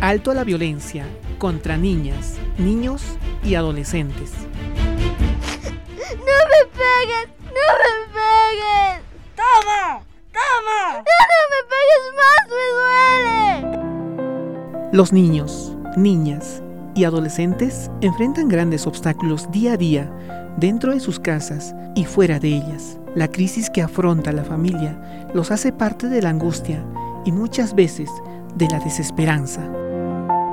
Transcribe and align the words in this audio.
Alto 0.00 0.30
a 0.30 0.34
la 0.34 0.44
violencia 0.44 1.06
contra 1.38 1.78
niñas, 1.78 2.34
niños 2.58 3.02
y 3.42 3.54
adolescentes. 3.54 4.32
¡No 5.94 6.36
me 6.52 6.62
pegues! 6.72 7.28
¡No 7.46 7.66
me 7.80 7.90
pegues! 8.12 9.00
¡Toma! 9.34 10.02
¡Toma! 10.32 10.98
¡No, 10.98 11.02
me 11.50 11.60
pegues 11.72 12.04
más! 12.14 12.42
¡Me 12.50 12.64
duele! 13.64 14.90
Los 14.92 15.12
niños, 15.14 15.74
niñas 15.96 16.62
y 16.94 17.04
adolescentes 17.04 17.90
enfrentan 18.02 18.48
grandes 18.48 18.86
obstáculos 18.86 19.50
día 19.50 19.72
a 19.72 19.76
día 19.78 20.12
dentro 20.58 20.92
de 20.92 21.00
sus 21.00 21.18
casas 21.18 21.74
y 21.94 22.04
fuera 22.04 22.38
de 22.38 22.48
ellas. 22.48 22.98
La 23.14 23.28
crisis 23.28 23.70
que 23.70 23.80
afronta 23.80 24.30
la 24.32 24.44
familia 24.44 25.30
los 25.32 25.50
hace 25.50 25.72
parte 25.72 26.08
de 26.08 26.20
la 26.20 26.28
angustia 26.28 26.84
y 27.24 27.32
muchas 27.32 27.74
veces 27.74 28.10
de 28.56 28.68
la 28.68 28.78
desesperanza. 28.78 29.62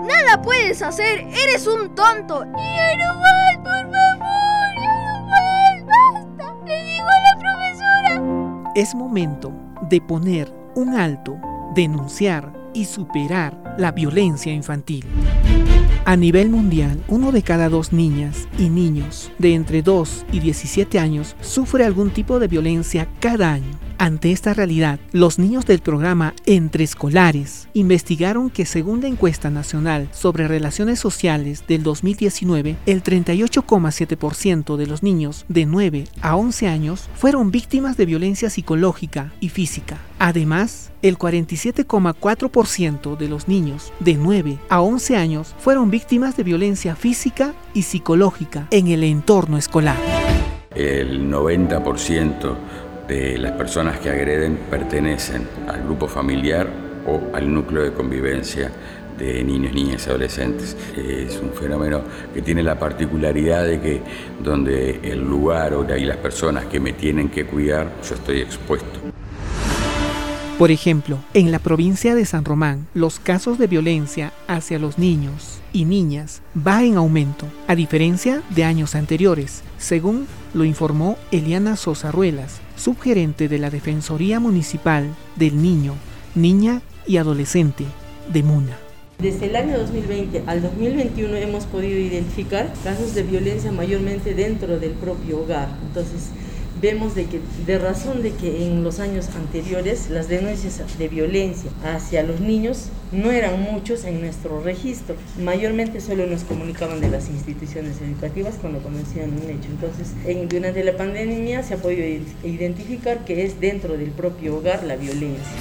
¡Nada 0.04 0.42
puedes 0.42 0.82
hacer! 0.82 1.20
¡Eres 1.22 1.66
un 1.66 1.96
tonto! 1.96 2.44
¡Ya 2.44 2.98
no 2.98 3.16
más, 3.22 3.58
por 3.58 3.92
favor! 3.92 4.74
¡Ya 4.76 4.96
no 5.06 5.28
más! 5.28 5.86
¡Basta! 5.86 6.56
¡Le 6.66 6.84
digo 6.84 7.08
a 7.08 7.20
la 7.22 7.40
profesora! 7.40 8.72
Es 8.76 8.94
momento 8.96 9.54
de 9.90 10.02
poner 10.02 10.54
un 10.76 10.96
alto, 10.96 11.38
denunciar 11.74 12.52
y 12.74 12.84
superar 12.84 13.76
la 13.78 13.94
violencia 13.94 14.52
infantil. 14.52 15.06
A 16.06 16.18
nivel 16.18 16.50
mundial, 16.50 17.02
uno 17.08 17.32
de 17.32 17.44
cada 17.44 17.70
dos 17.70 17.94
niñas 17.94 18.50
y 18.60 18.68
niños 18.68 19.32
de 19.40 19.54
entre 19.54 19.82
2 19.82 20.26
y 20.34 20.42
17 20.42 21.00
años 21.00 21.38
sufre 21.40 21.86
algún 21.86 22.10
tipo 22.10 22.40
de 22.40 22.50
violencia 22.50 23.08
cada 23.22 23.54
año. 23.54 23.80
Ante 23.98 24.34
esta 24.34 24.54
realidad, 24.54 25.00
los 25.14 25.40
niños 25.40 25.66
del 25.66 25.80
programa 25.80 26.34
Entre 26.46 26.84
Escolares 26.84 27.70
investigaron 27.74 28.50
que 28.50 28.66
según 28.66 29.00
la 29.00 29.08
encuesta 29.08 29.50
nacional 29.50 30.10
sobre 30.12 30.50
relaciones 30.50 31.00
sociales 31.00 31.64
del 31.70 31.84
2019, 31.84 32.76
el 32.86 33.02
38,7% 33.02 34.76
de 34.76 34.88
los 34.88 35.04
niños 35.04 35.46
de 35.48 35.66
9 35.66 36.04
a 36.22 36.36
11 36.36 36.68
años 36.68 37.08
fueron 37.16 37.50
víctimas 37.50 37.96
de 37.96 38.06
violencia 38.06 38.50
psicológica 38.50 39.32
y 39.40 39.48
física. 39.48 40.00
Además, 40.20 40.92
el 41.02 41.18
47,4% 41.18 43.18
de 43.18 43.28
los 43.28 43.48
niños 43.48 43.92
de 44.00 44.16
9 44.16 44.58
a 44.70 44.82
11 44.82 45.18
años 45.18 45.56
fueron 45.60 45.92
víctimas 45.94 46.36
de 46.36 46.42
violencia 46.42 46.96
física 46.96 47.54
y 47.72 47.84
psicológica 47.84 48.66
en 48.72 48.88
el 48.88 49.04
entorno 49.04 49.60
escolar. 49.60 49.96
El 50.74 51.30
90% 51.30 52.56
de 53.08 53.38
las 53.38 53.52
personas 53.52 54.00
que 54.00 54.10
agreden 54.10 54.58
pertenecen 54.72 55.48
al 55.68 55.84
grupo 55.84 56.08
familiar 56.08 56.68
o 57.06 57.36
al 57.36 57.54
núcleo 57.54 57.84
de 57.84 57.94
convivencia 57.94 58.72
de 59.20 59.44
niños, 59.44 59.72
niñas 59.72 60.08
y 60.08 60.10
adolescentes. 60.10 60.76
Es 60.98 61.40
un 61.40 61.52
fenómeno 61.52 62.02
que 62.34 62.42
tiene 62.42 62.64
la 62.64 62.80
particularidad 62.80 63.64
de 63.64 63.80
que 63.80 64.02
donde 64.44 65.00
el 65.04 65.20
lugar 65.20 65.76
o 65.76 65.84
las 65.84 66.18
personas 66.18 66.66
que 66.66 66.80
me 66.80 66.94
tienen 66.94 67.30
que 67.30 67.46
cuidar, 67.46 67.92
yo 68.02 68.16
estoy 68.16 68.42
expuesto. 68.42 69.00
Por 70.58 70.70
ejemplo, 70.70 71.18
en 71.34 71.52
la 71.52 71.58
provincia 71.58 72.14
de 72.14 72.26
San 72.26 72.46
Román, 72.46 72.88
los 72.94 73.20
casos 73.20 73.58
de 73.58 73.66
violencia 73.66 74.34
hacia 74.48 74.78
los 74.78 75.00
niños 75.00 75.60
y 75.74 75.86
niñas 75.86 76.44
va 76.56 76.84
en 76.84 76.96
aumento, 76.96 77.48
a 77.68 77.74
diferencia 77.76 78.44
de 78.52 78.64
años 78.64 78.94
anteriores, 78.94 79.64
según 79.80 80.28
lo 80.54 80.64
informó 80.64 81.18
Eliana 81.32 81.76
Sosa 81.76 82.12
Ruelas, 82.12 82.62
subgerente 82.78 83.50
de 83.50 83.58
la 83.58 83.72
Defensoría 83.72 84.40
Municipal 84.40 85.08
del 85.38 85.60
Niño, 85.60 85.96
Niña 86.36 86.84
y 87.08 87.18
Adolescente 87.18 87.86
de 88.32 88.44
MUNA. 88.44 88.78
Desde 89.18 89.48
el 89.48 89.56
año 89.56 89.80
2020 89.80 90.44
al 90.46 90.62
2021 90.62 91.36
hemos 91.36 91.66
podido 91.66 91.98
identificar 92.00 92.72
casos 92.84 93.16
de 93.16 93.24
violencia 93.24 93.72
mayormente 93.72 94.36
dentro 94.36 94.80
del 94.80 94.92
propio 94.92 95.42
hogar. 95.42 95.70
Entonces, 95.88 96.30
vemos 96.84 97.16
de 97.16 97.28
que 97.28 97.40
de 97.66 97.80
razón 97.80 98.22
de 98.22 98.34
que 98.34 98.68
en 98.68 98.84
los 98.84 99.00
años 99.00 99.30
anteriores 99.38 100.10
las 100.10 100.28
denuncias 100.28 100.82
de 101.00 101.08
violencia 101.08 101.72
hacia 101.82 102.24
los 102.24 102.42
niños 102.42 102.90
no 103.14 103.32
eran 103.32 103.62
muchos 103.62 104.04
en 104.04 104.20
nuestro 104.20 104.62
registro. 104.62 105.16
Mayormente 105.42 106.02
solo 106.02 106.28
nos 106.28 106.44
comunicaban 106.44 107.00
de 107.00 107.10
las 107.10 107.30
instituciones 107.30 108.02
educativas 108.02 108.56
cuando 108.60 108.80
conocían 108.84 109.32
un 109.32 109.50
hecho. 109.50 109.70
Entonces, 109.70 110.14
en, 110.26 110.50
durante 110.50 110.84
la 110.84 110.98
pandemia 110.98 111.64
se 111.64 111.76
ha 111.76 111.78
podido 111.78 112.04
identificar 112.44 113.24
que 113.24 113.46
es 113.46 113.62
dentro 113.62 113.98
del 113.98 114.10
propio 114.10 114.58
hogar 114.58 114.84
la 114.84 114.98
violencia. 114.98 115.54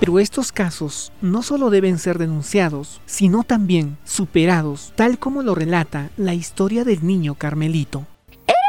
Pero 0.00 0.18
estos 0.18 0.50
casos 0.50 1.12
no 1.22 1.44
solo 1.44 1.70
deben 1.70 1.98
ser 1.98 2.18
denunciados, 2.18 3.00
sino 3.06 3.44
también 3.44 3.98
superados, 4.04 4.92
tal 4.96 5.20
como 5.20 5.42
lo 5.42 5.54
relata 5.54 6.10
la 6.16 6.34
historia 6.34 6.82
del 6.82 7.06
niño 7.06 7.36
Carmelito. 7.36 8.04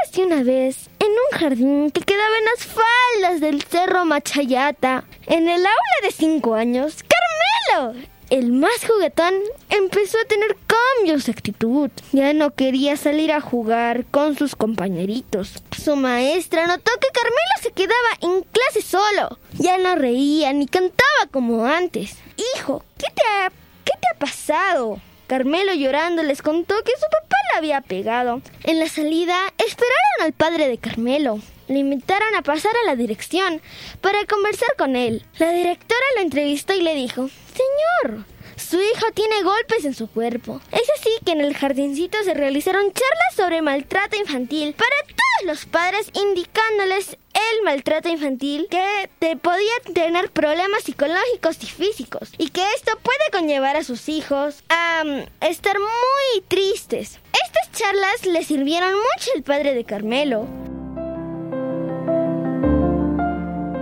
Érase 0.10 0.24
una 0.24 0.44
vez 0.44 0.90
en 1.00 1.12
un 1.12 1.40
jardín 1.40 1.92
que 1.92 2.02
quedaba 2.02 2.38
en 2.38 2.46
las 2.46 2.66
faldas 2.66 3.42
del 3.42 3.62
cerro 3.62 4.06
Machayata, 4.06 5.04
en 5.28 5.48
el 5.48 5.60
aula 5.60 5.98
de 6.02 6.12
cinco 6.12 6.56
años, 6.56 7.04
Carmelo, 7.04 8.00
el 8.32 8.52
más 8.52 8.88
juguetón, 8.88 9.36
empezó 9.70 10.18
a 10.18 10.26
tener 10.26 10.58
cambios 10.66 11.26
de 11.26 11.34
actitud. 11.34 11.92
Ya 12.12 12.34
no 12.34 12.56
quería 12.56 12.98
salir 12.98 13.32
a 13.32 13.42
jugar 13.42 14.06
con 14.06 14.36
sus 14.36 14.56
compañeritos. 14.56 15.62
Su 15.78 15.96
maestra 15.96 16.66
notó 16.66 16.92
que 17.00 17.10
Carmelo 17.14 17.56
se 17.62 17.72
quedaba 17.72 18.10
en 18.22 18.42
clase 18.44 18.82
solo. 18.82 19.38
Ya 19.60 19.78
no 19.78 19.96
reía 19.96 20.54
ni 20.54 20.66
cantaba 20.66 21.28
como 21.32 21.66
antes. 21.66 22.18
Hijo, 22.56 22.84
¿qué 22.98 23.08
te 23.14 23.22
ha, 23.28 23.50
qué 23.86 23.92
te 24.00 24.08
ha 24.16 24.18
pasado? 24.18 25.00
Carmelo 25.28 25.76
llorando 25.76 26.24
les 26.24 26.42
contó 26.42 26.74
que 26.84 26.94
su 26.94 27.06
papá 27.12 27.39
había 27.58 27.82
pegado. 27.82 28.42
En 28.64 28.80
la 28.80 28.88
salida 28.88 29.38
esperaron 29.58 30.22
al 30.22 30.34
padre 30.34 30.68
de 30.68 30.78
Carmelo. 30.78 31.40
Le 31.68 31.80
invitaron 31.80 32.36
a 32.36 32.42
pasar 32.42 32.72
a 32.84 32.88
la 32.88 32.96
dirección 32.96 33.62
para 34.02 34.26
conversar 34.26 34.76
con 34.78 34.96
él. 34.96 35.24
La 35.38 35.52
directora 35.52 36.06
lo 36.16 36.22
entrevistó 36.24 36.74
y 36.74 36.82
le 36.82 36.96
dijo, 36.96 37.30
Señor, 37.30 38.26
su 38.56 38.78
hijo 38.78 39.12
tiene 39.14 39.44
golpes 39.44 39.86
en 39.86 39.94
su 39.94 40.10
cuerpo. 40.10 40.62
Es 40.72 40.88
así 41.00 41.10
que 41.26 41.32
en 41.32 41.42
el 41.42 41.56
jardincito 41.56 42.18
se 42.24 42.34
realizaron 42.34 42.86
charlas 42.86 43.36
sobre 43.36 43.62
maltrato 43.62 44.18
infantil 44.18 44.74
para 44.74 44.96
todos 45.08 45.29
los 45.46 45.66
padres 45.66 46.12
indicándoles 46.14 47.18
el 47.34 47.64
maltrato 47.64 48.10
infantil 48.10 48.68
que 48.70 49.10
te 49.20 49.38
podía 49.38 49.72
tener 49.94 50.32
problemas 50.32 50.84
psicológicos 50.84 51.64
y 51.64 51.68
físicos 51.68 52.30
y 52.38 52.50
que 52.50 52.64
esto 52.76 52.92
puede 53.02 53.32
conllevar 53.32 53.76
a 53.76 53.84
sus 53.84 54.10
hijos 54.10 54.64
a 54.70 55.04
um, 55.06 55.26
estar 55.42 55.78
muy 55.80 56.42
tristes. 56.48 57.20
Estas 57.46 57.72
charlas 57.72 58.26
le 58.26 58.44
sirvieron 58.44 58.94
mucho 58.94 59.32
al 59.36 59.44
padre 59.44 59.74
de 59.74 59.86
Carmelo. 59.86 60.69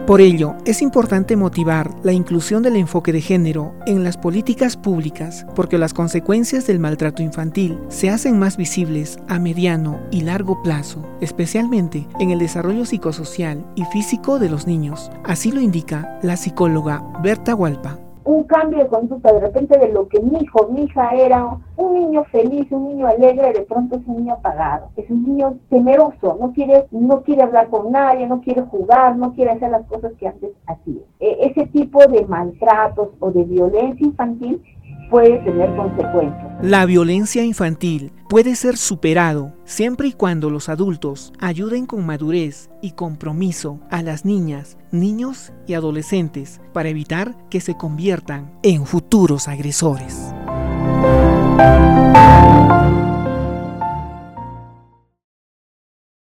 Por 0.08 0.22
ello, 0.22 0.56
es 0.64 0.82
importante 0.82 1.36
motivar 1.36 1.94
la 2.02 2.14
inclusión 2.14 2.64
del 2.64 2.78
enfoque 2.78 3.12
de 3.12 3.20
género 3.20 3.76
en 3.86 4.06
las 4.06 4.16
políticas 4.16 4.78
públicas, 4.78 5.46
porque 5.54 5.78
las 5.78 5.94
consecuencias 5.94 6.66
del 6.66 6.80
maltrato 6.80 7.24
infantil 7.24 7.78
se 7.90 8.10
hacen 8.10 8.40
más 8.40 8.56
visibles 8.56 9.20
a 9.28 9.38
mediano 9.38 10.00
y 10.10 10.22
largo 10.22 10.64
plazo, 10.64 11.06
especialmente 11.20 12.08
en 12.22 12.32
el 12.32 12.40
desarrollo 12.40 12.86
psicosocial 12.86 13.66
y 13.76 13.84
físico 13.84 14.40
de 14.40 14.50
los 14.50 14.66
niños. 14.66 15.12
Así 15.26 15.52
lo 15.52 15.60
indica 15.60 16.18
la 16.24 16.38
psicóloga 16.38 17.04
Berta 17.22 17.54
Hualpa 17.54 18.00
un 18.28 18.44
cambio 18.44 18.80
de 18.80 18.88
conducta, 18.88 19.32
de 19.32 19.40
repente 19.40 19.80
de 19.80 19.88
lo 19.94 20.10
que 20.10 20.20
mi 20.20 20.40
hijo, 20.40 20.68
mi 20.68 20.84
hija 20.84 21.12
era 21.12 21.58
un 21.78 21.94
niño 21.94 22.26
feliz, 22.26 22.70
un 22.72 22.90
niño 22.90 23.08
alegre, 23.08 23.54
de 23.54 23.62
pronto 23.62 23.96
es 23.96 24.06
un 24.06 24.18
niño 24.18 24.34
apagado, 24.34 24.90
es 24.98 25.10
un 25.10 25.24
niño 25.24 25.58
temeroso, 25.70 26.38
no 26.38 26.52
quiere, 26.52 26.88
no 26.92 27.24
quiere 27.24 27.44
hablar 27.44 27.70
con 27.70 27.90
nadie, 27.90 28.28
no 28.28 28.42
quiere 28.42 28.64
jugar, 28.64 29.16
no 29.16 29.34
quiere 29.34 29.52
hacer 29.52 29.72
las 29.72 29.86
cosas 29.88 30.12
que 30.20 30.28
antes 30.28 30.52
hacía. 30.66 31.04
E, 31.22 31.48
ese 31.48 31.68
tipo 31.68 32.06
de 32.06 32.26
maltratos 32.26 33.10
o 33.20 33.32
de 33.32 33.46
violencia 33.46 34.06
infantil 34.06 34.62
puede 35.10 35.38
tener 35.40 35.76
consecuencias. 35.76 36.48
La 36.62 36.86
violencia 36.86 37.44
infantil 37.44 38.12
puede 38.30 38.56
ser 38.56 38.78
superado 38.78 39.54
siempre 39.64 40.08
y 40.08 40.14
cuando 40.14 40.50
los 40.50 40.70
adultos 40.70 41.34
ayuden 41.40 41.86
con 41.86 42.06
madurez 42.06 42.70
y 42.82 42.92
compromiso 42.92 43.80
a 43.90 44.02
las 44.02 44.26
niñas, 44.26 44.78
niños 44.92 45.54
y 45.68 45.74
adolescentes 45.74 46.62
para 46.74 46.90
evitar 46.90 47.36
que 47.50 47.62
se 47.62 47.76
conviertan 47.76 48.52
en 48.64 48.86
futuros 48.86 49.48
agresores. 49.48 50.34